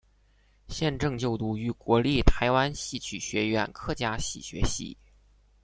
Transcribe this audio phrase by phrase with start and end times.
[0.67, 4.97] 现正就读于国立台湾戏曲学院客家戏学系。